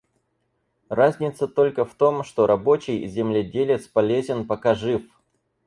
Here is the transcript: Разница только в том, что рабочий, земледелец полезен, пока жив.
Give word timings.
Разница 0.89 1.47
только 1.47 1.85
в 1.85 1.93
том, 1.93 2.23
что 2.23 2.47
рабочий, 2.47 3.05
земледелец 3.05 3.85
полезен, 3.87 4.47
пока 4.47 4.73
жив. 4.73 5.03